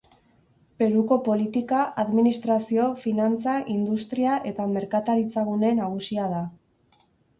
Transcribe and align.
Peruko 0.83 1.17
politika, 1.27 1.81
administrazio, 2.03 2.87
finantza, 3.03 3.53
industria 3.75 4.41
eta 4.53 4.69
merkataritzagune 4.73 5.75
nagusia 5.83 6.27
da. 6.33 6.45